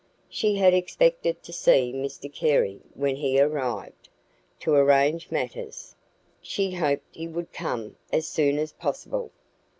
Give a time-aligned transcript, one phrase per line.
[0.31, 4.09] She had expected to see Mr Carey when he arrived,
[4.61, 5.93] to arrange matters;
[6.41, 9.29] she hoped he would come as soon as possible.